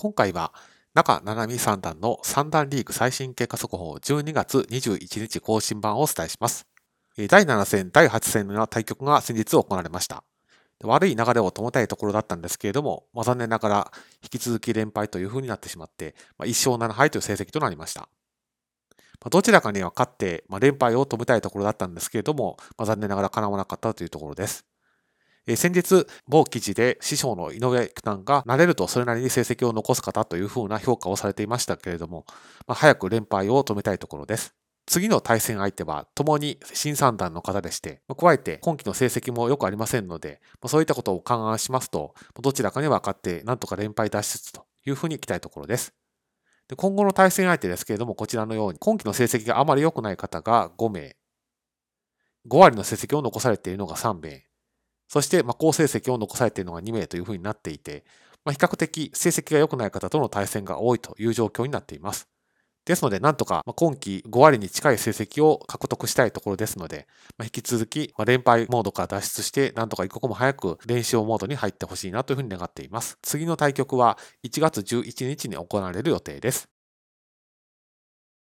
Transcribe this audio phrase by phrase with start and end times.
[0.00, 0.54] 今回は
[0.94, 6.66] 中七海三段の三段リーグ最新結果速報12月21日更新版をお伝えします。
[7.28, 10.24] 第7戦、第8戦の対局が先日行われました。
[10.84, 13.92] 悪い流れを止めたいところだったんですけれども、まあ、残念ながら
[14.22, 18.00] 引き続き連敗という風になってしまって、まあ、1勝7敗という成績となりました。
[18.00, 18.06] ま
[19.26, 24.64] あ、どちらかには勝って、ま、連敗を止めたいところだったんですけれども、ま、残念ながら叶わなかったというところです。
[25.46, 32.26] え、先日、某記事で師匠の井上九段が慣れるとそれなりに成績を残す方という風な評価をされていましたけれども、
[32.66, 34.54] まあ、早く連敗を止めたいところです。
[34.86, 45.94] 次の対戦相手は共に新三段の方でして、加えて今期の成績もよくありませんので、そういったことを勘案しますと、どちらかに分かってなんとか連敗脱出というふうにいきたいところです。
[46.68, 51.16] で今後の対戦相手ですけれども、こちらのように、今期の成績があまり良くない方が5名、
[52.48, 54.44] 5割の成績を残されているのが3名、
[55.10, 58.04] そしてま好成績を残されているのが2名というふうになっていて、
[58.44, 62.28] まあ、比較的成績が良くない方との対戦が多いという状況になっています。
[62.84, 67.08] ですので、なんとか今季5割に近い成績を獲得したいところですので、
[67.42, 73.18] 引き続き連敗モードから脱出して、なんとか一刻も早く練習モードに入ってほしいなというふうに願っています。
[73.20, 76.68] 次の対局は1月11日に行われる予定です。